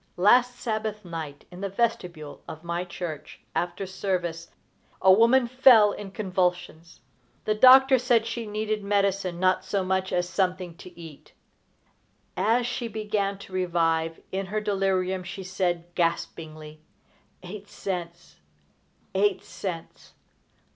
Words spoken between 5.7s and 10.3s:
in convulsions. The doctor said she needed medicine not so much as